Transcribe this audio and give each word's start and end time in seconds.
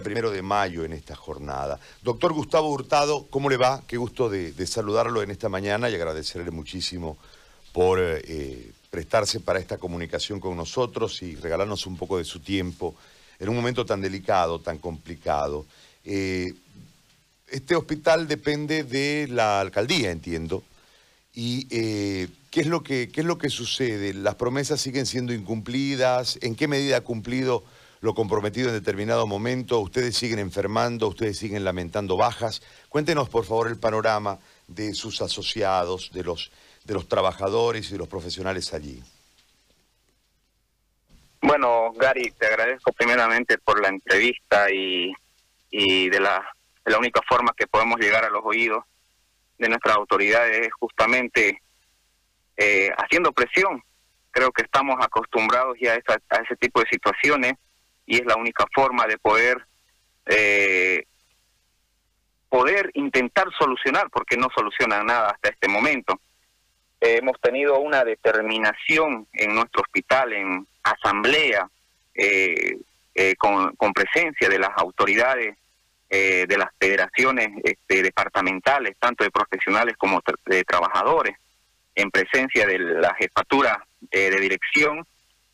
primero 0.00 0.30
de 0.30 0.42
mayo 0.42 0.84
en 0.84 0.92
esta 0.92 1.14
jornada. 1.14 1.78
Doctor 2.02 2.32
Gustavo 2.32 2.70
Hurtado, 2.70 3.26
¿cómo 3.30 3.48
le 3.50 3.56
va? 3.56 3.82
Qué 3.86 3.96
gusto 3.96 4.28
de, 4.28 4.66
saludarlo 4.66 5.22
en 5.22 5.30
esta 5.30 5.48
mañana 5.48 5.90
y 5.90 5.94
agradecerle 5.94 6.50
muchísimo 6.50 7.16
por 7.72 7.98
eh, 8.00 8.72
prestarse 8.90 9.40
para 9.40 9.58
esta 9.58 9.78
comunicación 9.78 10.40
con 10.40 10.56
nosotros 10.56 11.22
y 11.22 11.34
regalarnos 11.36 11.86
un 11.86 11.96
poco 11.96 12.18
de 12.18 12.24
su 12.24 12.40
tiempo 12.40 12.94
en 13.38 13.48
un 13.48 13.56
momento 13.56 13.84
tan 13.84 14.00
delicado, 14.00 14.60
tan 14.60 14.78
complicado. 14.78 15.66
Eh, 16.04 16.54
este 17.48 17.76
hospital 17.76 18.26
depende 18.28 18.84
de 18.84 19.28
la 19.28 19.60
alcaldía, 19.60 20.10
entiendo. 20.10 20.62
¿Y 21.34 21.66
eh, 21.70 22.28
¿qué, 22.50 22.60
es 22.60 22.66
lo 22.66 22.82
que, 22.82 23.08
qué 23.10 23.22
es 23.22 23.26
lo 23.26 23.38
que 23.38 23.50
sucede? 23.50 24.14
¿Las 24.14 24.36
promesas 24.36 24.80
siguen 24.80 25.06
siendo 25.06 25.32
incumplidas? 25.32 26.38
¿En 26.42 26.54
qué 26.54 26.68
medida 26.68 26.98
ha 26.98 27.00
cumplido 27.00 27.64
lo 28.04 28.14
comprometido 28.14 28.68
en 28.68 28.74
determinado 28.74 29.26
momento, 29.26 29.80
ustedes 29.80 30.14
siguen 30.14 30.38
enfermando, 30.38 31.08
ustedes 31.08 31.38
siguen 31.38 31.64
lamentando 31.64 32.18
bajas. 32.18 32.60
Cuéntenos, 32.90 33.30
por 33.30 33.46
favor, 33.46 33.66
el 33.66 33.78
panorama 33.78 34.38
de 34.68 34.92
sus 34.92 35.22
asociados, 35.22 36.12
de 36.12 36.22
los, 36.22 36.52
de 36.84 36.92
los 36.92 37.08
trabajadores 37.08 37.88
y 37.88 37.92
de 37.92 37.98
los 37.98 38.08
profesionales 38.08 38.74
allí. 38.74 39.02
Bueno, 41.40 41.94
Gary, 41.94 42.30
te 42.38 42.46
agradezco 42.46 42.92
primeramente 42.92 43.56
por 43.56 43.80
la 43.80 43.88
entrevista 43.88 44.70
y, 44.70 45.10
y 45.70 46.10
de, 46.10 46.20
la, 46.20 46.44
la 46.84 46.98
única 46.98 47.22
forma 47.26 47.54
que 47.56 47.66
podemos 47.66 47.98
llegar 47.98 48.22
a 48.22 48.28
los 48.28 48.42
oídos 48.44 48.84
de 49.56 49.70
nuestras 49.70 49.96
autoridades 49.96 50.66
es 50.66 50.72
justamente 50.74 51.62
eh, 52.58 52.90
haciendo 52.98 53.32
presión. 53.32 53.82
Creo 54.30 54.52
que 54.52 54.64
estamos 54.64 54.96
acostumbrados 55.00 55.78
ya 55.80 55.94
a, 55.94 56.36
a 56.36 56.42
ese 56.42 56.56
tipo 56.56 56.80
de 56.80 56.86
situaciones 56.90 57.54
y 58.06 58.16
es 58.16 58.26
la 58.26 58.36
única 58.36 58.64
forma 58.74 59.06
de 59.06 59.18
poder 59.18 59.66
eh, 60.26 61.04
poder 62.48 62.90
intentar 62.94 63.48
solucionar 63.58 64.08
porque 64.10 64.36
no 64.36 64.48
soluciona 64.54 65.02
nada 65.02 65.30
hasta 65.30 65.50
este 65.50 65.68
momento. 65.68 66.20
Eh, 67.00 67.18
hemos 67.18 67.40
tenido 67.40 67.78
una 67.78 68.04
determinación 68.04 69.26
en 69.32 69.54
nuestro 69.54 69.82
hospital 69.82 70.32
en 70.32 70.66
asamblea 70.82 71.68
eh, 72.14 72.78
con, 73.38 73.74
con, 73.76 73.92
presencia 73.92 74.48
de 74.48 74.58
las 74.58 74.70
autoridades 74.76 75.56
de 76.10 76.56
las 76.56 76.68
federaciones 76.78 77.48
este, 77.64 78.00
departamentales 78.00 78.96
tanto 79.00 79.24
de 79.24 79.32
profesionales 79.32 79.96
como 79.96 80.22
de 80.46 80.62
trabajadores 80.62 81.36
en 81.96 82.08
presencia 82.08 82.68
de 82.68 82.78
la 82.78 83.12
jefatura 83.14 83.84
de 84.12 84.38
dirección 84.38 85.04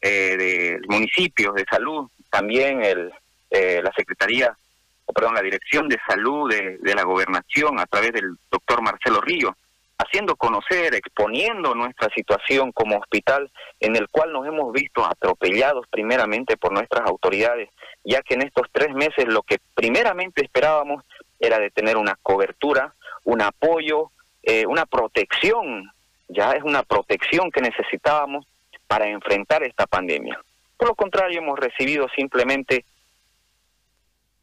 de 0.02 0.78
municipios 0.86 1.54
de 1.54 1.64
salud 1.64 2.10
también 2.30 2.82
el, 2.82 3.12
eh, 3.50 3.80
la 3.82 3.92
Secretaría, 3.96 4.56
o 5.04 5.12
perdón, 5.12 5.34
la 5.34 5.42
Dirección 5.42 5.88
de 5.88 5.98
Salud 6.06 6.48
de, 6.48 6.94
la 6.94 7.02
Gobernación 7.02 7.80
a 7.80 7.86
través 7.86 8.12
del 8.12 8.36
doctor 8.50 8.80
Marcelo 8.80 9.20
Río, 9.20 9.56
haciendo 9.98 10.36
conocer, 10.36 10.94
exponiendo 10.94 11.74
nuestra 11.74 12.08
situación 12.14 12.72
como 12.72 12.98
hospital 12.98 13.50
en 13.80 13.96
el 13.96 14.08
cual 14.08 14.32
nos 14.32 14.46
hemos 14.46 14.72
visto 14.72 15.04
atropellados 15.04 15.86
primeramente 15.90 16.56
por 16.56 16.72
nuestras 16.72 17.06
autoridades, 17.06 17.68
ya 18.04 18.22
que 18.22 18.34
en 18.34 18.42
estos 18.42 18.68
tres 18.72 18.94
meses 18.94 19.26
lo 19.26 19.42
que 19.42 19.58
primeramente 19.74 20.42
esperábamos 20.42 21.04
era 21.38 21.58
de 21.58 21.70
tener 21.70 21.96
una 21.96 22.16
cobertura, 22.22 22.94
un 23.24 23.42
apoyo, 23.42 24.10
eh, 24.42 24.64
una 24.66 24.86
protección, 24.86 25.90
ya 26.28 26.52
es 26.52 26.62
una 26.62 26.82
protección 26.82 27.50
que 27.50 27.60
necesitábamos 27.60 28.46
para 28.86 29.08
enfrentar 29.08 29.62
esta 29.64 29.86
pandemia. 29.86 30.40
Por 30.80 30.88
lo 30.88 30.94
contrario, 30.94 31.40
hemos 31.40 31.58
recibido 31.58 32.08
simplemente 32.16 32.86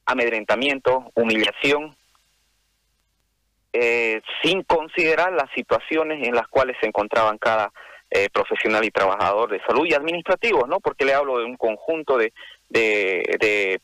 amedrentamiento, 0.05 1.11
humillación, 1.15 1.97
eh, 3.73 4.21
sin 4.43 4.61
considerar 4.61 5.33
las 5.33 5.49
situaciones 5.55 6.27
en 6.27 6.35
las 6.35 6.47
cuales 6.47 6.77
se 6.79 6.85
encontraban 6.85 7.39
cada 7.39 7.71
eh, 8.11 8.29
profesional 8.29 8.85
y 8.85 8.91
trabajador 8.91 9.49
de 9.49 9.65
salud 9.65 9.87
y 9.87 9.95
administrativos, 9.95 10.67
¿no? 10.67 10.79
Porque 10.79 11.05
le 11.05 11.15
hablo 11.15 11.39
de 11.39 11.45
un 11.45 11.57
conjunto 11.57 12.19
de, 12.19 12.31
eh, 12.69 13.79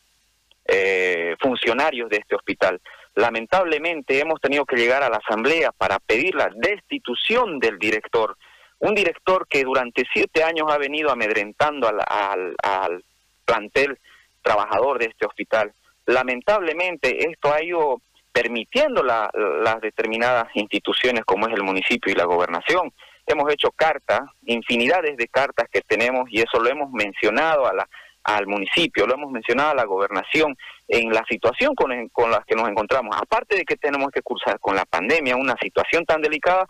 funcionarios 1.40 2.08
de 2.08 2.18
este 2.18 2.36
hospital. 2.36 2.80
Lamentablemente 3.16 4.20
hemos 4.20 4.40
tenido 4.40 4.64
que 4.64 4.76
llegar 4.76 5.02
a 5.02 5.10
la 5.10 5.18
asamblea 5.18 5.72
para 5.72 5.98
pedir 5.98 6.36
la 6.36 6.52
destitución 6.56 7.58
del 7.58 7.80
director 7.80 8.38
un 8.84 8.96
director 8.96 9.48
que 9.48 9.64
durante 9.64 10.04
siete 10.14 10.44
años 10.44 10.68
ha 10.70 10.78
venido 10.78 11.10
amedrentando 11.10 11.88
al, 11.88 13.04
plantel 13.46 13.98
trabajador 14.42 15.00
de 15.00 15.06
este 15.06 15.26
hospital. 15.26 15.74
Lamentablemente 16.06 17.30
esto 17.30 17.54
ha 17.54 17.64
ido 17.64 18.02
permitiendo 18.34 19.04
las 19.04 19.82
determinadas 19.82 20.48
instituciones 20.56 21.24
como 21.26 21.48
es 21.48 21.54
el 21.54 21.64
municipio 21.64 22.12
y 22.12 22.16
la 22.16 22.26
gobernación. 22.26 22.92
Hemos 23.26 23.52
hecho 23.54 23.72
cartas, 23.72 24.22
infinidades 24.46 25.16
de 25.16 25.28
cartas 25.30 25.68
que 25.72 25.82
tenemos 25.82 26.26
y 26.30 26.42
eso 26.42 26.60
lo 26.60 26.70
hemos 26.70 26.92
mencionado 26.92 27.68
a 27.68 27.74
la, 27.74 27.88
al 28.24 28.48
municipio, 28.48 29.08
lo 29.08 29.14
hemos 29.14 29.32
mencionado 29.32 29.72
a 29.72 29.76
la 29.76 29.86
gobernación 29.86 30.58
en 30.90 31.10
la 31.10 31.24
situación 31.30 31.74
con, 31.74 32.10
con 32.10 32.32
la 32.32 32.44
que 32.46 32.56
nos 32.56 32.68
encontramos. 32.68 33.16
Aparte 33.16 33.56
de 33.56 33.64
que 33.64 33.78
tenemos 33.78 34.12
que 34.12 34.22
cursar 34.22 34.60
con 34.60 34.76
la 34.76 34.86
pandemia, 34.86 35.38
una 35.38 35.56
situación 35.62 36.06
tan 36.06 36.22
delicada, 36.22 36.66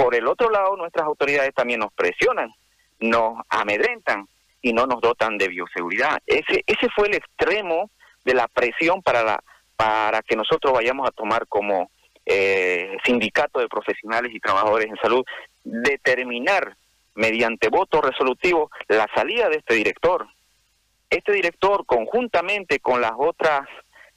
por 0.00 0.14
el 0.14 0.26
otro 0.26 0.48
lado, 0.48 0.76
nuestras 0.76 1.06
autoridades 1.06 1.52
también 1.54 1.80
nos 1.80 1.92
presionan, 1.92 2.50
nos 3.00 3.38
amedrentan 3.50 4.26
y 4.62 4.72
no 4.72 4.86
nos 4.86 5.02
dotan 5.02 5.36
de 5.36 5.48
bioseguridad. 5.48 6.18
Ese, 6.26 6.64
ese 6.66 6.88
fue 6.96 7.08
el 7.08 7.14
extremo 7.16 7.90
de 8.24 8.32
la 8.32 8.48
presión 8.48 9.02
para, 9.02 9.22
la, 9.22 9.44
para 9.76 10.22
que 10.22 10.36
nosotros 10.36 10.72
vayamos 10.72 11.06
a 11.06 11.12
tomar 11.12 11.46
como 11.48 11.90
eh, 12.24 12.96
sindicato 13.04 13.60
de 13.60 13.68
profesionales 13.68 14.32
y 14.34 14.40
trabajadores 14.40 14.86
en 14.86 14.96
salud, 14.96 15.22
determinar 15.64 16.76
mediante 17.14 17.68
voto 17.68 18.00
resolutivo 18.00 18.70
la 18.88 19.06
salida 19.14 19.50
de 19.50 19.56
este 19.56 19.74
director. 19.74 20.26
Este 21.10 21.32
director, 21.32 21.84
conjuntamente 21.84 22.78
con 22.80 23.02
las 23.02 23.12
otras 23.18 23.68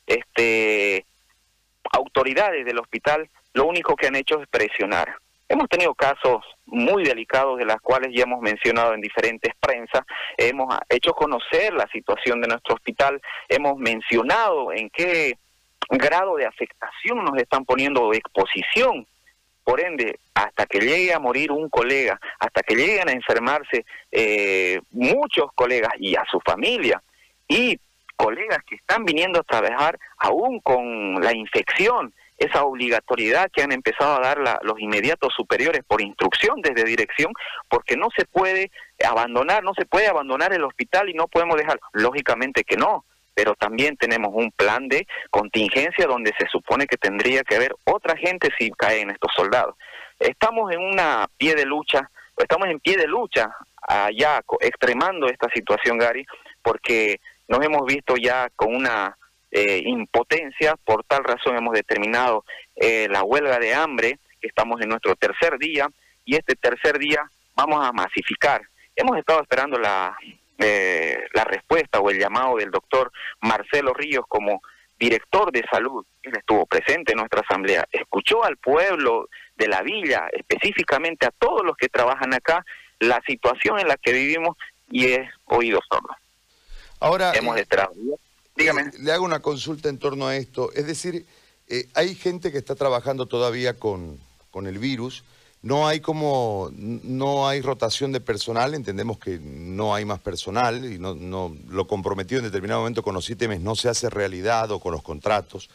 este, 0.07 1.05
autoridades 1.91 2.65
del 2.65 2.79
hospital, 2.79 3.29
lo 3.53 3.65
único 3.65 3.97
que 3.97 4.07
han 4.07 4.15
hecho 4.15 4.41
es 4.41 4.47
presionar. 4.47 5.17
Hemos 5.53 5.69
tenido 5.69 5.93
casos 5.93 6.43
muy 6.65 7.03
delicados 7.03 7.59
de 7.59 7.65
las 7.65 7.79
cuales 7.79 8.09
ya 8.11 8.23
hemos 8.23 8.41
mencionado 8.41 8.95
en 8.95 9.01
diferentes 9.01 9.53
prensas, 9.59 10.01
hemos 10.35 10.75
hecho 10.89 11.13
conocer 11.13 11.71
la 11.75 11.87
situación 11.89 12.41
de 12.41 12.47
nuestro 12.47 12.73
hospital, 12.73 13.21
hemos 13.47 13.77
mencionado 13.77 14.73
en 14.73 14.89
qué 14.89 15.37
grado 15.91 16.37
de 16.37 16.47
afectación 16.47 17.23
nos 17.23 17.37
están 17.37 17.65
poniendo 17.65 18.09
de 18.09 18.17
exposición. 18.17 19.05
Por 19.63 19.79
ende, 19.79 20.17
hasta 20.33 20.65
que 20.65 20.79
llegue 20.79 21.13
a 21.13 21.19
morir 21.19 21.51
un 21.51 21.69
colega, 21.69 22.19
hasta 22.39 22.63
que 22.63 22.73
lleguen 22.73 23.09
a 23.09 23.11
enfermarse 23.11 23.85
eh, 24.11 24.81
muchos 24.89 25.51
colegas 25.53 25.93
y 25.99 26.15
a 26.15 26.25
su 26.31 26.39
familia, 26.39 26.99
y 27.47 27.79
colegas 28.15 28.63
que 28.67 28.77
están 28.77 29.05
viniendo 29.05 29.39
a 29.39 29.43
trabajar 29.43 29.99
aún 30.17 30.59
con 30.61 31.21
la 31.21 31.31
infección, 31.31 32.11
esa 32.43 32.63
obligatoriedad 32.63 33.49
que 33.51 33.63
han 33.63 33.71
empezado 33.71 34.15
a 34.15 34.19
dar 34.19 34.61
los 34.63 34.79
inmediatos 34.79 35.33
superiores 35.35 35.83
por 35.87 36.01
instrucción 36.01 36.61
desde 36.61 36.83
dirección, 36.83 37.33
porque 37.69 37.97
no 37.97 38.09
se 38.15 38.25
puede 38.25 38.71
abandonar, 39.05 39.63
no 39.63 39.73
se 39.73 39.85
puede 39.85 40.07
abandonar 40.07 40.53
el 40.53 40.63
hospital 40.63 41.09
y 41.09 41.13
no 41.13 41.27
podemos 41.27 41.57
dejar, 41.57 41.79
lógicamente 41.93 42.63
que 42.63 42.77
no, 42.77 43.05
pero 43.33 43.55
también 43.55 43.97
tenemos 43.97 44.31
un 44.33 44.51
plan 44.51 44.87
de 44.87 45.07
contingencia 45.29 46.05
donde 46.05 46.33
se 46.37 46.47
supone 46.47 46.85
que 46.85 46.97
tendría 46.97 47.43
que 47.43 47.55
haber 47.55 47.75
otra 47.85 48.15
gente 48.15 48.49
si 48.57 48.69
caen 48.71 49.09
estos 49.09 49.31
soldados. 49.35 49.75
Estamos 50.19 50.71
en 50.71 50.79
una 50.79 51.27
pie 51.37 51.55
de 51.55 51.65
lucha, 51.65 52.09
estamos 52.37 52.67
en 52.67 52.79
pie 52.79 52.97
de 52.97 53.07
lucha 53.07 53.55
allá 53.87 54.41
extremando 54.61 55.27
esta 55.27 55.49
situación, 55.53 55.97
Gary, 55.97 56.25
porque 56.61 57.19
nos 57.47 57.63
hemos 57.65 57.85
visto 57.85 58.15
ya 58.15 58.49
con 58.55 58.75
una 58.75 59.17
eh, 59.53 59.83
impotencia. 59.85 60.75
Por 60.83 61.03
tal 61.03 61.23
razón 61.23 61.55
hemos 61.55 61.73
determinado 61.73 62.43
eh, 62.75 63.07
la 63.09 63.23
huelga 63.23 63.59
de 63.59 63.73
hambre, 63.73 64.19
que 64.41 64.47
estamos 64.47 64.81
en 64.81 64.89
nuestro 64.89 65.15
tercer 65.15 65.59
día, 65.59 65.87
y 66.25 66.35
este 66.35 66.55
tercer 66.55 66.97
día 66.97 67.21
vamos 67.55 67.85
a 67.85 67.91
masificar. 67.91 68.63
Hemos 68.95 69.17
estado 69.17 69.41
esperando 69.41 69.77
la, 69.77 70.17
eh, 70.57 71.19
la 71.33 71.43
respuesta 71.43 71.99
o 71.99 72.09
el 72.09 72.19
llamado 72.19 72.57
del 72.57 72.71
doctor 72.71 73.11
Marcelo 73.41 73.93
Ríos 73.93 74.25
como 74.27 74.61
director 74.97 75.51
de 75.51 75.63
salud. 75.69 76.03
Él 76.23 76.33
estuvo 76.35 76.65
presente 76.65 77.11
en 77.11 77.19
nuestra 77.19 77.41
asamblea, 77.41 77.87
escuchó 77.91 78.43
al 78.43 78.57
pueblo 78.57 79.29
de 79.55 79.67
la 79.67 79.83
villa, 79.83 80.27
específicamente 80.31 81.27
a 81.27 81.31
todos 81.31 81.63
los 81.63 81.77
que 81.77 81.89
trabajan 81.89 82.33
acá, 82.33 82.65
la 82.99 83.21
situación 83.27 83.79
en 83.79 83.87
la 83.87 83.97
que 83.97 84.13
vivimos 84.13 84.57
y 84.89 85.11
es 85.11 85.29
oído 85.45 85.79
sordo. 85.87 86.15
Ahora, 86.99 87.33
hemos 87.35 87.57
estado 87.57 87.91
Dígame. 88.55 88.91
Le 88.99 89.11
hago 89.11 89.25
una 89.25 89.41
consulta 89.41 89.89
en 89.89 89.97
torno 89.97 90.27
a 90.27 90.35
esto. 90.35 90.71
Es 90.73 90.87
decir, 90.87 91.25
eh, 91.67 91.89
hay 91.93 92.15
gente 92.15 92.51
que 92.51 92.57
está 92.57 92.75
trabajando 92.75 93.25
todavía 93.25 93.75
con, 93.75 94.19
con 94.51 94.67
el 94.67 94.77
virus, 94.77 95.23
no 95.63 95.87
hay 95.87 96.01
como, 96.01 96.69
no 96.73 97.47
hay 97.47 97.61
rotación 97.61 98.11
de 98.11 98.19
personal, 98.19 98.73
entendemos 98.73 99.17
que 99.17 99.39
no 99.39 99.95
hay 99.95 100.03
más 100.03 100.19
personal 100.19 100.83
y 100.91 100.99
no, 100.99 101.15
no, 101.15 101.55
lo 101.69 101.87
comprometido 101.87 102.39
en 102.39 102.45
determinado 102.45 102.81
momento 102.81 103.01
con 103.01 103.15
los 103.15 103.29
ítems 103.29 103.61
no 103.61 103.75
se 103.75 103.87
hace 103.87 104.09
realidad 104.09 104.69
o 104.71 104.79
con 104.81 104.91
los 104.91 105.01
contratos, 105.01 105.69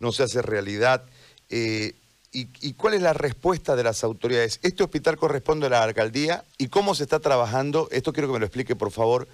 no 0.00 0.10
se 0.10 0.24
hace 0.24 0.42
realidad. 0.42 1.04
Eh, 1.48 1.94
y, 2.32 2.74
cuál 2.74 2.94
es 2.94 3.02
la 3.02 3.12
respuesta 3.12 3.74
de 3.74 3.82
las 3.82 4.04
autoridades? 4.04 4.60
¿Este 4.62 4.84
hospital 4.84 5.16
corresponde 5.16 5.66
a 5.66 5.70
la 5.70 5.82
alcaldía? 5.82 6.44
¿Y 6.58 6.68
cómo 6.68 6.94
se 6.94 7.02
está 7.02 7.18
trabajando? 7.18 7.88
Esto 7.90 8.12
quiero 8.12 8.28
que 8.28 8.34
me 8.34 8.38
lo 8.38 8.46
explique, 8.46 8.76
por 8.76 8.92
favor. 8.92 9.26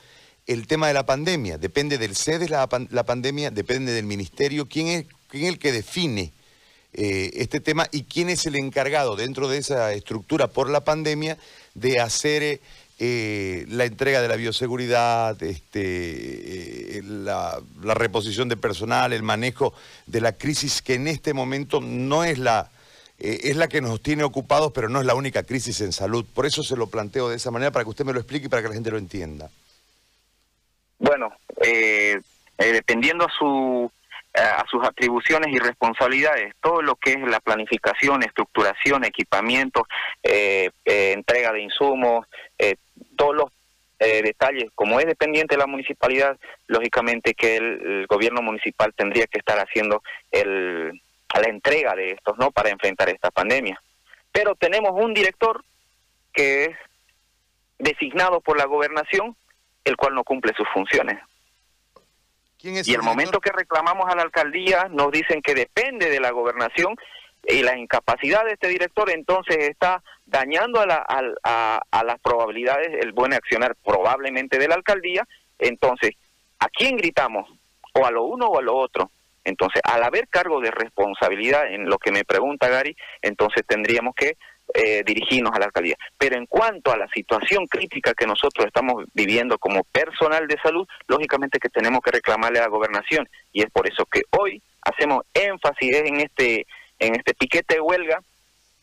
El 0.46 0.66
tema 0.66 0.88
de 0.88 0.94
la 0.94 1.06
pandemia, 1.06 1.58
depende 1.58 1.98
del 1.98 2.14
SEDES 2.14 2.50
la, 2.50 2.68
la 2.90 3.04
pandemia, 3.04 3.50
depende 3.50 3.92
del 3.92 4.06
ministerio. 4.06 4.66
¿Quién 4.66 4.86
es, 4.88 5.06
quién 5.28 5.46
el 5.46 5.58
que 5.58 5.72
define 5.72 6.32
eh, 6.98 7.42
este 7.42 7.60
tema 7.60 7.86
y 7.92 8.04
quién 8.04 8.30
es 8.30 8.46
el 8.46 8.56
encargado 8.56 9.16
dentro 9.16 9.48
de 9.48 9.58
esa 9.58 9.92
estructura 9.92 10.46
por 10.46 10.70
la 10.70 10.82
pandemia 10.82 11.36
de 11.74 12.00
hacer 12.00 12.58
eh, 12.98 13.66
la 13.68 13.84
entrega 13.84 14.22
de 14.22 14.28
la 14.28 14.36
bioseguridad, 14.36 15.40
este, 15.42 16.98
eh, 16.98 17.02
la, 17.02 17.60
reposición 17.82 18.48
de 18.48 18.56
personal, 18.56 19.12
el 19.12 19.22
manejo 19.22 19.74
de 20.06 20.22
la 20.22 20.32
crisis 20.32 20.80
que 20.80 20.94
en 20.94 21.06
este 21.06 21.34
momento 21.34 21.82
no 21.82 22.24
es 22.24 22.38
la, 22.38 22.70
es 23.18 23.56
la 23.56 23.68
que 23.68 23.82
nos 23.82 24.00
tiene 24.00 24.24
ocupados, 24.24 24.72
pero 24.72 24.88
no 24.88 24.98
es 24.98 25.06
la 25.06 25.14
única 25.14 25.42
crisis 25.42 25.82
en 25.82 25.92
salud. 25.92 26.24
Por 26.32 26.46
eso 26.46 26.64
se 26.64 26.76
lo 26.76 26.86
planteo 26.86 27.28
de 27.28 27.36
esa 27.36 27.50
manera, 27.50 27.72
para 27.72 27.84
que 27.84 27.90
usted 27.90 28.06
me 28.06 28.14
lo 28.14 28.20
explique 28.20 28.46
y 28.46 28.48
para 28.48 28.62
que 28.62 28.68
la 28.68 28.74
gente 28.74 28.90
lo 28.90 28.96
entienda. 28.96 29.50
Bueno, 30.98 31.32
dependiendo 32.58 33.26
a 33.26 33.30
su 33.30 33.90
a 34.36 34.64
sus 34.70 34.84
atribuciones 34.84 35.52
y 35.52 35.58
responsabilidades, 35.58 36.54
todo 36.60 36.82
lo 36.82 36.96
que 36.96 37.12
es 37.12 37.20
la 37.20 37.40
planificación, 37.40 38.22
estructuración, 38.22 39.04
equipamiento, 39.04 39.86
eh, 40.22 40.70
eh, 40.84 41.12
entrega 41.12 41.52
de 41.52 41.60
insumos, 41.60 42.26
eh, 42.58 42.76
todos 43.16 43.34
los 43.34 43.50
detalles, 43.98 44.70
como 44.74 45.00
es 45.00 45.06
dependiente 45.06 45.54
de 45.54 45.58
la 45.58 45.66
municipalidad, 45.66 46.36
lógicamente 46.66 47.32
que 47.32 47.56
el, 47.56 48.06
gobierno 48.06 48.42
municipal 48.42 48.92
tendría 48.94 49.26
que 49.26 49.38
estar 49.38 49.58
haciendo 49.58 50.02
el, 50.30 51.00
la 51.32 51.48
entrega 51.48 51.94
de 51.94 52.10
estos, 52.10 52.36
¿no? 52.36 52.50
Para 52.50 52.68
enfrentar 52.68 53.08
esta 53.08 53.30
pandemia. 53.30 53.80
Pero 54.32 54.54
tenemos 54.54 54.90
un 54.92 55.14
director 55.14 55.64
que 56.34 56.66
es 56.66 56.76
designado 57.78 58.42
por 58.42 58.58
la 58.58 58.66
gobernación, 58.66 59.34
el 59.86 59.96
cual 59.96 60.14
no 60.14 60.22
cumple 60.22 60.52
sus 60.54 60.68
funciones 60.68 61.18
y 62.62 62.94
el, 62.94 63.02
momento 63.02 63.40
que 63.40 63.52
reclamamos 63.52 64.06
a 64.08 64.16
la 64.16 64.22
alcaldía 64.22 64.88
nos 64.90 65.12
dicen 65.12 65.42
que 65.42 65.54
depende 65.54 66.10
de 66.10 66.20
la 66.20 66.30
gobernación 66.30 66.96
y 67.44 67.62
la 67.62 67.76
incapacidad 67.76 68.44
de 68.44 68.52
este 68.52 68.68
director 68.68 69.08
entonces 69.10 69.56
está 69.58 70.02
dañando 70.24 70.80
a, 70.80 70.86
la, 70.86 71.06
a, 71.42 72.04
las 72.04 72.20
probabilidades, 72.20 72.88
el 73.00 73.12
buen 73.12 73.32
accionar 73.32 73.76
probablemente 73.84 74.58
de 74.58 74.66
la 74.66 74.74
alcaldía. 74.74 75.22
Entonces, 75.58 76.12
¿a 76.58 76.68
quién 76.68 76.96
gritamos? 76.96 77.48
¿O 77.94 78.04
a 78.04 78.10
lo 78.10 78.24
uno 78.24 78.46
o 78.46 78.58
a 78.58 78.62
lo 78.62 78.74
otro? 78.74 79.10
Entonces, 79.44 79.80
al 79.84 80.02
haber 80.02 80.26
cargo 80.26 80.60
de 80.60 80.72
responsabilidad 80.72 81.72
en 81.72 81.88
lo 81.88 81.98
que 81.98 82.10
me 82.10 82.24
pregunta 82.24 82.68
Gary, 82.68 82.96
entonces 83.22 83.64
tendríamos 83.64 84.16
que 84.16 84.36
eh, 84.74 85.02
dirigirnos 85.04 85.52
a 85.54 85.58
la 85.58 85.66
alcaldía. 85.66 85.96
Pero 86.18 86.36
en 86.36 86.46
cuanto 86.46 86.92
a 86.92 86.96
la 86.96 87.08
situación 87.08 87.66
crítica 87.66 88.14
que 88.14 88.26
nosotros 88.26 88.66
estamos 88.66 89.04
viviendo 89.14 89.58
como 89.58 89.84
personal 89.84 90.46
de 90.48 90.58
salud, 90.60 90.86
lógicamente 91.06 91.58
que 91.58 91.68
tenemos 91.68 92.00
que 92.00 92.10
reclamarle 92.10 92.58
a 92.58 92.62
la 92.62 92.68
gobernación 92.68 93.28
y 93.52 93.62
es 93.62 93.70
por 93.70 93.88
eso 93.88 94.04
que 94.06 94.22
hoy 94.38 94.62
hacemos 94.82 95.24
énfasis 95.34 95.96
en 95.96 96.20
este 96.20 96.66
en 96.98 97.14
este 97.14 97.34
piquete 97.34 97.74
de 97.74 97.80
huelga, 97.80 98.22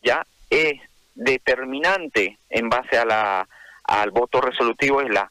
ya 0.02 0.24
es 0.48 0.80
determinante 1.14 2.38
en 2.48 2.68
base 2.68 2.96
a 2.96 3.04
la 3.04 3.48
al 3.84 4.10
voto 4.10 4.40
resolutivo 4.40 5.00
es 5.00 5.10
la 5.10 5.30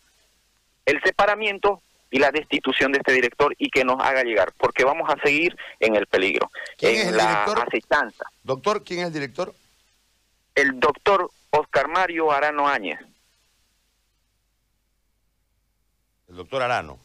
el 0.85 1.01
separamiento 1.01 1.81
y 2.11 2.19
la 2.19 2.29
destitución 2.29 2.91
de 2.91 2.99
este 2.99 3.11
director 3.11 3.55
y 3.57 3.71
que 3.71 3.83
nos 3.83 3.99
haga 3.99 4.21
llegar, 4.21 4.53
porque 4.57 4.83
vamos 4.83 5.09
a 5.09 5.19
seguir 5.23 5.55
en 5.79 5.95
el 5.95 6.05
peligro, 6.05 6.51
en 6.79 7.17
la 7.17 7.43
asistencia. 7.43 8.27
Doctor, 8.43 8.83
¿quién 8.83 8.99
es 8.99 9.07
el 9.07 9.13
director? 9.13 9.55
El 10.55 10.79
doctor 10.79 11.29
Oscar 11.51 11.87
Mario 11.87 12.31
Arano 12.31 12.67
Áñez. 12.67 12.99
El 16.27 16.35
doctor 16.35 16.61
Arano. 16.61 16.99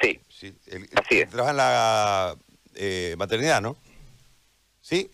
Sí. 0.00 0.20
sí 0.28 0.56
Así 0.94 1.20
es. 1.20 1.30
Trabaja 1.30 1.50
en 1.50 1.56
la 1.56 2.36
eh, 2.74 3.14
maternidad, 3.18 3.60
¿no? 3.60 3.76
¿Sí? 4.80 5.10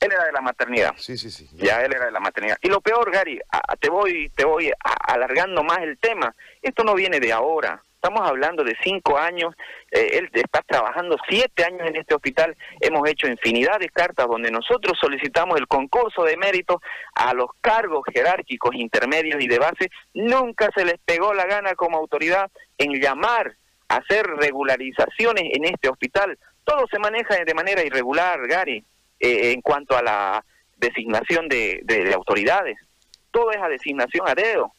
Él 0.00 0.12
era 0.12 0.24
de 0.24 0.32
la 0.32 0.40
maternidad. 0.40 0.94
Sí, 0.98 1.16
sí, 1.16 1.30
sí. 1.30 1.48
Ya. 1.54 1.80
él 1.82 1.92
era 1.94 2.06
de 2.06 2.12
la 2.12 2.20
maternidad. 2.20 2.58
Y 2.60 2.68
lo 2.68 2.80
peor, 2.80 3.10
Gary, 3.10 3.40
te 3.80 3.88
voy, 3.88 4.28
te 4.30 4.44
voy 4.44 4.70
alargando 5.06 5.62
más 5.62 5.78
el 5.78 5.98
tema. 5.98 6.34
Esto 6.60 6.84
no 6.84 6.94
viene 6.94 7.20
de 7.20 7.32
ahora. 7.32 7.82
Estamos 8.04 8.28
hablando 8.28 8.62
de 8.64 8.76
cinco 8.82 9.16
años, 9.16 9.54
eh, 9.90 10.18
él 10.18 10.28
está 10.34 10.60
trabajando 10.60 11.16
siete 11.26 11.64
años 11.64 11.88
en 11.88 11.96
este 11.96 12.14
hospital, 12.14 12.54
hemos 12.78 13.08
hecho 13.08 13.28
infinidad 13.28 13.78
de 13.78 13.88
cartas 13.88 14.26
donde 14.28 14.50
nosotros 14.50 14.98
solicitamos 15.00 15.58
el 15.58 15.66
concurso 15.66 16.22
de 16.22 16.36
mérito 16.36 16.82
a 17.14 17.32
los 17.32 17.46
cargos 17.62 18.04
jerárquicos 18.12 18.74
intermedios 18.74 19.42
y 19.42 19.48
de 19.48 19.58
base, 19.58 19.90
nunca 20.12 20.68
se 20.76 20.84
les 20.84 20.98
pegó 21.02 21.32
la 21.32 21.46
gana 21.46 21.74
como 21.76 21.96
autoridad 21.96 22.50
en 22.76 23.00
llamar 23.00 23.54
a 23.88 23.96
hacer 23.96 24.26
regularizaciones 24.26 25.44
en 25.54 25.64
este 25.64 25.88
hospital. 25.88 26.38
Todo 26.62 26.86
se 26.90 26.98
maneja 26.98 27.42
de 27.42 27.54
manera 27.54 27.82
irregular, 27.82 28.46
Gary, 28.46 28.84
eh, 29.18 29.52
en 29.52 29.62
cuanto 29.62 29.96
a 29.96 30.02
la 30.02 30.44
designación 30.76 31.48
de, 31.48 31.80
de 31.84 32.12
autoridades. 32.12 32.76
Todo 33.30 33.50
es 33.50 33.62
a 33.62 33.68
designación 33.70 34.28
a 34.28 34.34
dedo. 34.34 34.73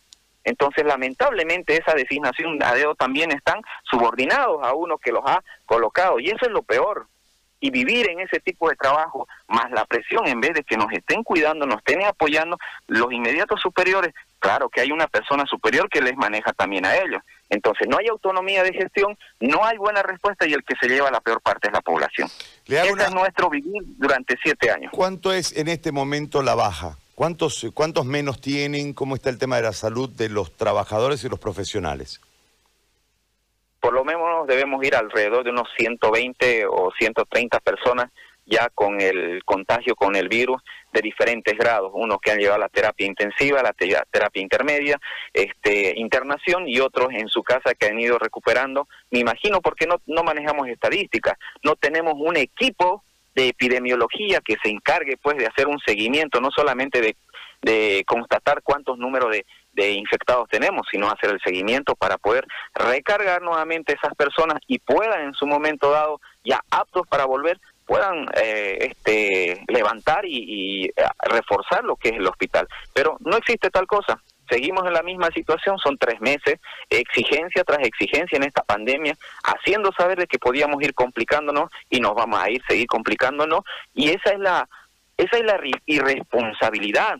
Entonces, 0.46 0.86
lamentablemente, 0.86 1.76
esa 1.76 1.94
designación 1.94 2.62
a 2.64 2.74
dedo 2.74 2.96
también 2.96 3.32
están 3.32 3.62
subordinados 3.84 4.64
a 4.64 4.74
uno 4.74 4.98
que 4.98 5.12
los 5.12 5.24
ha 5.26 5.44
colocado. 5.66 6.20
Y 6.20 6.28
eso 6.28 6.46
es 6.46 6.52
lo 6.52 6.62
peor. 6.62 7.08
Y 7.60 7.72
vivir 7.72 8.10
en 8.10 8.20
ese 8.20 8.40
tipo 8.40 8.70
de 8.70 8.76
trabajo, 8.76 9.28
más 9.48 9.72
la 9.72 9.86
presión, 9.86 10.28
en 10.28 10.40
vez 10.40 10.54
de 10.54 10.64
que 10.64 10.78
nos 10.78 10.92
estén 10.92 11.24
cuidando, 11.24 11.66
nos 11.66 11.78
estén 11.78 12.04
apoyando, 12.04 12.58
los 12.88 13.12
inmediatos 13.12 13.60
superiores, 13.60 14.14
claro 14.40 14.70
que 14.70 14.82
hay 14.82 14.92
una 14.92 15.08
persona 15.08 15.46
superior 15.48 15.90
que 15.90 16.02
les 16.02 16.16
maneja 16.16 16.54
también 16.54 16.86
a 16.86 16.96
ellos. 16.96 17.24
Entonces, 17.50 17.88
no 17.88 17.98
hay 17.98 18.08
autonomía 18.08 18.62
de 18.62 18.74
gestión, 18.74 19.18
no 19.40 19.64
hay 19.66 19.78
buena 19.78 20.04
respuesta 20.04 20.46
y 20.46 20.54
el 20.54 20.64
que 20.64 20.76
se 20.80 20.88
lleva 20.88 21.10
la 21.10 21.22
peor 21.22 21.42
parte 21.42 21.70
es 21.70 21.74
la 21.74 21.82
población. 21.82 22.30
Ese 22.68 22.92
es 22.92 23.14
nuestro 23.14 23.50
vivir 23.50 23.82
durante 23.98 24.36
siete 24.44 24.70
años. 24.70 24.92
¿Cuánto 24.94 25.34
es 25.34 25.56
en 25.58 25.68
este 25.68 25.92
momento 25.92 26.44
la 26.44 26.54
baja? 26.54 26.98
¿Cuántos, 27.16 27.66
¿Cuántos 27.74 28.06
menos 28.06 28.42
tienen? 28.42 28.94
¿Cómo 28.94 29.16
está 29.16 29.30
el 29.30 29.38
tema 29.38 29.56
de 29.56 29.64
la 29.64 29.74
salud 29.74 30.10
de 30.10 30.28
los 30.28 30.56
trabajadores 30.58 31.24
y 31.24 31.30
los 31.30 31.40
profesionales? 31.40 32.20
Por 33.80 33.94
lo 33.94 34.04
menos 34.04 34.46
debemos 34.48 34.84
ir 34.84 34.96
alrededor 34.96 35.46
de 35.46 35.52
unos 35.52 35.70
120 35.78 36.66
o 36.68 36.92
130 36.98 37.60
personas 37.62 38.12
ya 38.46 38.70
con 38.74 39.02
el 39.02 39.44
contagio 39.44 39.96
con 39.96 40.16
el 40.16 40.30
virus 40.30 40.62
de 40.94 41.02
diferentes 41.02 41.58
grados, 41.58 41.92
unos 41.94 42.20
que 42.20 42.32
han 42.32 42.38
llegado 42.38 42.56
a 42.56 42.60
la 42.60 42.70
terapia 42.70 43.08
intensiva, 43.08 43.64
la 43.64 43.74
terapia 43.74 44.42
intermedia, 44.42 45.00
este, 45.34 45.94
internación 45.98 46.68
y 46.68 46.80
otros 46.80 47.10
en 47.12 47.28
su 47.28 47.44
casa 47.44 47.74
que 47.74 47.88
han 47.88 48.00
ido 48.00 48.20
recuperando. 48.20 48.88
Me 49.10 49.20
imagino 49.20 49.62
porque 49.62 49.88
no, 49.88 50.02
no 50.06 50.24
manejamos 50.24 50.68
estadísticas, 50.68 51.38
no 51.64 51.76
tenemos 51.76 52.14
un 52.18 52.38
equipo 52.38 53.04
de 53.36 53.50
epidemiología 53.50 54.40
que 54.40 54.56
se 54.64 54.70
encargue 54.70 55.18
pues 55.22 55.38
de 55.38 55.48
hacer 55.48 55.68
un 55.68 55.80
seguimiento, 55.80 56.40
no 56.40 56.50
solamente 56.56 57.02
de, 57.02 57.16
de 57.62 58.04
constatar 58.08 58.62
cuántos 58.64 58.98
números 58.98 59.32
de, 59.32 59.46
de 59.74 59.92
infectados 59.92 60.48
tenemos, 60.50 60.88
sino 60.90 61.10
hacer 61.10 61.32
el 61.32 61.42
seguimiento 61.44 61.96
para 61.96 62.18
poder 62.18 62.46
recargar 62.74 63.42
nuevamente 63.42 63.94
esas 63.94 64.16
personas 64.16 64.60
y 64.68 64.80
puedan 64.80 65.22
en 65.22 65.34
su 65.34 65.46
momento 65.46 65.92
dado, 65.92 66.22
ya 66.44 66.60
aptos 66.72 67.06
para 67.08 67.26
volver, 67.26 67.60
puedan 67.86 68.28
eh, 68.36 68.78
este, 68.82 69.64
levantar 69.68 70.26
y, 70.26 70.38
y, 70.38 70.86
eh, 70.86 70.94
reforzar 71.20 71.84
lo 71.84 71.96
que 71.98 72.10
es 72.10 72.16
el 72.16 72.28
hospital. 72.28 72.68
Pero 72.94 73.18
no 73.20 73.38
existe 73.38 73.70
tal 73.70 73.86
cosa 73.86 74.20
seguimos 74.50 74.86
en 74.86 74.94
la 74.94 75.04
misma 75.04 75.30
situación, 75.32 75.78
son 75.78 75.98
tres 75.98 76.20
meses, 76.22 76.60
exigencia 76.90 77.64
tras 77.64 77.80
exigencia 77.80 78.38
en 78.38 78.44
esta 78.44 78.64
pandemia, 78.64 79.16
haciendo 79.44 79.92
saber 79.94 80.20
de 80.20 80.28
que 80.28 80.40
podíamos 80.40 80.82
ir 80.82 80.94
complicándonos 80.94 81.70
y 81.90 82.00
nos 82.00 82.16
vamos 82.16 82.40
a 82.40 82.50
ir 82.50 82.62
seguir 82.68 82.88
complicándonos 82.88 83.62
y 83.94 84.10
esa 84.10 84.32
es 84.32 84.40
la 84.40 84.68
esa 85.18 85.38
es 85.38 85.46
la 85.46 85.60
irresponsabilidad. 85.86 87.16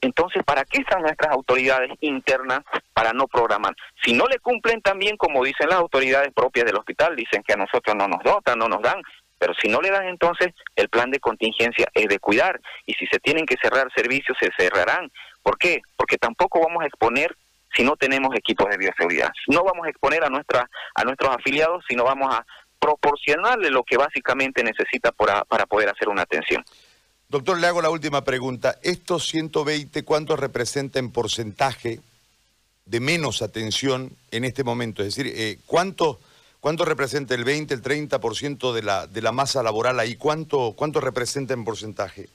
Entonces, 0.00 0.42
¿para 0.44 0.64
qué 0.64 0.78
están 0.78 1.02
nuestras 1.02 1.32
autoridades 1.32 1.92
internas 2.00 2.60
para 2.92 3.12
no 3.12 3.26
programar? 3.26 3.74
Si 4.02 4.12
no 4.12 4.26
le 4.26 4.38
cumplen 4.38 4.82
también, 4.82 5.16
como 5.16 5.44
dicen 5.44 5.68
las 5.68 5.78
autoridades 5.78 6.32
propias 6.34 6.66
del 6.66 6.76
hospital, 6.76 7.16
dicen 7.16 7.42
que 7.42 7.54
a 7.54 7.56
nosotros 7.56 7.94
no 7.96 8.08
nos 8.08 8.22
dotan, 8.22 8.58
no 8.58 8.68
nos 8.68 8.82
dan, 8.82 9.00
pero 9.38 9.54
si 9.54 9.68
no 9.68 9.80
le 9.80 9.90
dan 9.90 10.06
entonces, 10.06 10.54
el 10.76 10.88
plan 10.88 11.10
de 11.10 11.20
contingencia 11.20 11.86
es 11.94 12.06
de 12.06 12.18
cuidar. 12.18 12.60
Y 12.86 12.94
si 12.94 13.06
se 13.06 13.18
tienen 13.18 13.46
que 13.46 13.56
cerrar 13.60 13.88
servicios, 13.94 14.36
se 14.38 14.50
cerrarán. 14.56 15.10
¿Por 15.44 15.58
qué? 15.58 15.82
Porque 15.96 16.16
tampoco 16.16 16.58
vamos 16.60 16.82
a 16.82 16.86
exponer 16.86 17.36
si 17.76 17.84
no 17.84 17.96
tenemos 17.96 18.34
equipos 18.34 18.68
de 18.70 18.78
bioseguridad. 18.78 19.30
No 19.48 19.62
vamos 19.62 19.86
a 19.86 19.90
exponer 19.90 20.24
a, 20.24 20.30
nuestra, 20.30 20.68
a 20.94 21.04
nuestros 21.04 21.36
afiliados, 21.36 21.84
sino 21.86 22.02
vamos 22.04 22.34
a 22.34 22.44
proporcionarle 22.80 23.70
lo 23.70 23.84
que 23.84 23.96
básicamente 23.96 24.64
necesita 24.64 25.12
para, 25.12 25.44
para 25.44 25.66
poder 25.66 25.90
hacer 25.90 26.08
una 26.08 26.22
atención. 26.22 26.64
Doctor, 27.28 27.60
le 27.60 27.66
hago 27.66 27.82
la 27.82 27.90
última 27.90 28.24
pregunta. 28.24 28.78
¿Estos 28.82 29.26
120 29.28 30.02
cuánto 30.04 30.36
representa 30.36 30.98
en 30.98 31.10
porcentaje 31.10 32.00
de 32.86 33.00
menos 33.00 33.42
atención 33.42 34.16
en 34.30 34.44
este 34.44 34.64
momento? 34.64 35.02
Es 35.02 35.14
decir, 35.14 35.32
eh, 35.36 35.58
¿cuánto, 35.66 36.20
¿cuánto 36.60 36.86
representa 36.86 37.34
el 37.34 37.44
20, 37.44 37.74
el 37.74 37.82
30% 37.82 38.72
de 38.72 38.82
la, 38.82 39.06
de 39.06 39.20
la 39.20 39.32
masa 39.32 39.62
laboral 39.62 40.00
ahí? 40.00 40.16
¿Cuánto, 40.16 40.72
¿Cuánto 40.76 41.00
representa 41.00 41.52
en 41.52 41.64
porcentaje? 41.64 42.28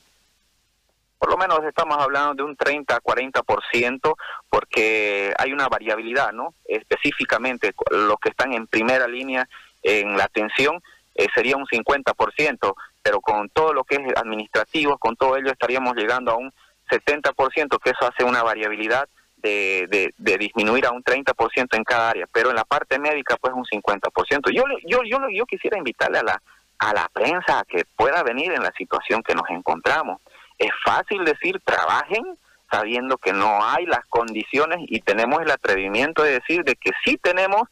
Por 1.19 1.29
lo 1.29 1.37
menos 1.37 1.59
estamos 1.65 1.97
hablando 1.97 2.33
de 2.33 2.43
un 2.43 2.55
30 2.55 2.95
a 2.95 3.01
40% 3.01 4.15
porque 4.49 5.33
hay 5.37 5.51
una 5.51 5.67
variabilidad, 5.67 6.31
¿no? 6.31 6.53
Específicamente 6.65 7.73
los 7.91 8.17
que 8.19 8.29
están 8.29 8.53
en 8.53 8.67
primera 8.67 9.07
línea 9.07 9.47
en 9.83 10.17
la 10.17 10.23
atención 10.23 10.81
eh, 11.15 11.27
sería 11.35 11.57
un 11.57 11.65
50%, 11.65 12.73
pero 13.03 13.19
con 13.19 13.49
todo 13.49 13.73
lo 13.73 13.83
que 13.83 13.95
es 13.95 14.01
administrativo, 14.15 14.97
con 14.97 15.17
todo 15.17 15.35
ello 15.35 15.51
estaríamos 15.51 15.95
llegando 15.95 16.31
a 16.31 16.37
un 16.37 16.53
70%, 16.89 17.79
que 17.79 17.89
eso 17.89 18.07
hace 18.09 18.23
una 18.23 18.41
variabilidad 18.41 19.07
de, 19.37 20.13
de, 20.17 20.37
disminuir 20.37 20.85
a 20.85 20.91
un 20.91 21.03
30% 21.03 21.77
en 21.77 21.83
cada 21.83 22.09
área, 22.09 22.27
pero 22.31 22.49
en 22.49 22.55
la 22.55 22.65
parte 22.65 22.99
médica 22.99 23.37
pues 23.37 23.53
un 23.53 23.65
50%. 23.65 24.51
Yo, 24.53 24.63
yo, 24.85 25.01
yo, 25.03 25.19
yo 25.29 25.45
quisiera 25.45 25.77
invitarle 25.77 26.19
a 26.19 26.23
la, 26.23 26.41
a 26.79 26.93
la 26.93 27.09
prensa 27.13 27.59
a 27.59 27.65
que 27.65 27.83
pueda 27.95 28.23
venir 28.23 28.51
en 28.51 28.63
la 28.63 28.71
situación 28.71 29.21
que 29.21 29.35
nos 29.35 29.49
encontramos. 29.49 30.21
Es 30.59 30.71
fácil 30.83 31.25
decir 31.25 31.59
trabajen 31.63 32.37
sabiendo 32.69 33.17
que 33.17 33.33
no 33.33 33.65
hay 33.65 33.85
las 33.85 34.05
condiciones 34.05 34.79
y 34.87 35.01
tenemos 35.01 35.41
el 35.41 35.49
atrevimiento 35.49 36.23
de 36.23 36.33
decir 36.33 36.63
de 36.63 36.75
que 36.75 36.91
sí 37.03 37.17
tenemos 37.17 37.63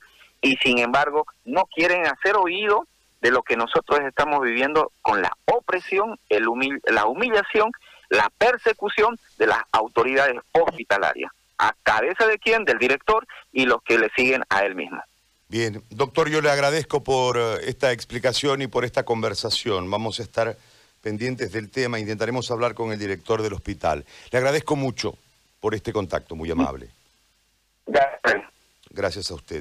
y 0.42 0.56
sin 0.58 0.80
embargo 0.80 1.26
no 1.46 1.66
quieren 1.66 2.08
hacer 2.08 2.36
oído 2.36 2.88
de 3.22 3.32
lo 3.32 3.44
que 3.44 3.58
nosotros 3.58 4.00
estamos 4.08 4.42
viviendo 4.42 4.92
con 5.02 5.22
la 5.22 5.32
opresión, 5.46 6.20
la 6.30 7.06
humillación, 7.06 7.72
la 8.10 8.32
persecución 8.38 9.20
de 9.38 9.48
las 9.48 9.60
autoridades 9.72 10.40
hospitalarias. 10.52 11.32
¿A 11.58 11.74
cabeza 11.84 12.28
de 12.28 12.38
quién? 12.38 12.66
Del 12.66 12.78
director 12.78 13.26
y 13.52 13.66
los 13.66 13.82
que 13.84 13.98
le 13.98 14.10
siguen 14.16 14.44
a 14.50 14.64
él 14.64 14.76
mismo. 14.76 15.02
Bien, 15.50 15.84
doctor, 15.90 16.30
yo 16.30 16.42
le 16.42 16.52
agradezco 16.52 17.04
por 17.04 17.38
eh, 17.38 17.56
esta 17.64 17.92
explicación 17.92 18.62
y 18.62 18.68
por 18.68 18.86
esta 18.86 19.04
conversación. 19.04 19.90
Vamos 19.90 20.20
a 20.20 20.24
estar 20.24 20.58
pendientes 21.08 21.54
del 21.54 21.70
tema, 21.70 22.00
intentaremos 22.00 22.52
hablar 22.52 22.74
con 22.74 22.92
el 22.92 23.00
director 23.00 23.42
del 23.42 23.54
hospital. 23.54 24.04
Le 24.30 24.40
agradezco 24.40 24.76
mucho 24.76 25.18
por 25.62 25.74
este 25.74 25.94
contacto, 25.94 26.36
muy 26.36 26.52
amable. 26.52 26.90
Gracias. 27.86 28.44
Gracias 28.90 29.32
a 29.32 29.36
usted. 29.36 29.56